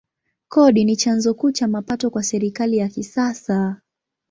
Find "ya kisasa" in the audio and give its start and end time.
2.77-3.81